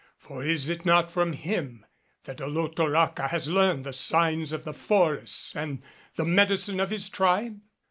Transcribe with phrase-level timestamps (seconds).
[0.17, 1.85] For is it not from him
[2.23, 5.83] that Olotoraca has learned the signs of the forests and
[6.15, 7.59] the medicine of his tribe?